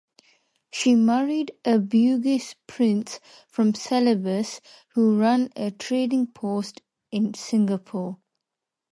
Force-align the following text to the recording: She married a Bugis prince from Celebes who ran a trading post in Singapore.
She 0.71 0.95
married 0.95 1.51
a 1.63 1.77
Bugis 1.77 2.55
prince 2.65 3.19
from 3.47 3.75
Celebes 3.75 4.59
who 4.95 5.19
ran 5.19 5.51
a 5.55 5.69
trading 5.69 6.25
post 6.25 6.81
in 7.11 7.35
Singapore. 7.35 8.17